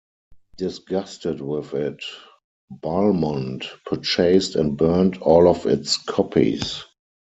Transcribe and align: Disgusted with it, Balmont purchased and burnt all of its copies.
Disgusted 0.57 1.41
with 1.41 1.75
it, 1.75 2.03
Balmont 2.71 3.65
purchased 3.85 4.55
and 4.55 4.75
burnt 4.75 5.21
all 5.21 5.47
of 5.47 5.67
its 5.67 5.97
copies. 6.03 6.83